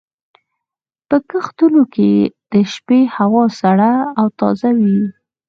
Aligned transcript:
په 1.07 1.17
کښتونو 1.29 1.81
کې 1.93 2.11
د 2.51 2.53
شپې 2.73 3.01
هوا 3.17 3.43
سړه 3.59 3.91
او 4.19 4.25
تازه 4.39 4.69
وي. 4.79 5.01